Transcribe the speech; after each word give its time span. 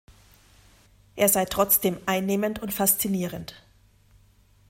Er 1.15 1.29
sei 1.29 1.45
trotzdem 1.45 1.95
„"einnehmend"“ 2.07 2.57
und 2.57 2.73
„"faszinierend"“. 2.73 3.61